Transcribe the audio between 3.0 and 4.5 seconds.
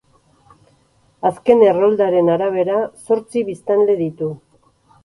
zortzi biztanle ditu.